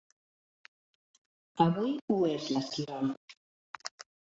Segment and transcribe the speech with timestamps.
[1.67, 3.15] Avui ho és l'Esquirol.